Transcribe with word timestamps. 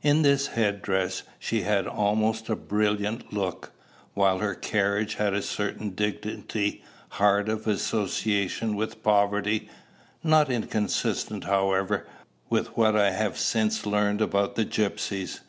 In 0.00 0.22
this 0.22 0.46
head 0.46 0.80
dress 0.80 1.24
she 1.38 1.60
had 1.60 1.86
almost 1.86 2.48
a 2.48 2.56
brilliant 2.56 3.34
look; 3.34 3.70
while 4.14 4.38
her 4.38 4.54
carriage 4.54 5.16
had 5.16 5.34
a 5.34 5.42
certain 5.42 5.90
dignity 5.90 6.82
hard 7.10 7.50
of 7.50 7.66
association 7.66 8.76
with 8.76 9.02
poverty 9.02 9.68
not 10.24 10.50
inconsistent, 10.50 11.44
however, 11.44 12.06
with 12.48 12.78
what 12.78 12.96
I 12.96 13.10
have 13.10 13.36
since 13.36 13.84
learned 13.84 14.22
about 14.22 14.54
the 14.54 14.64
gypsies. 14.64 15.40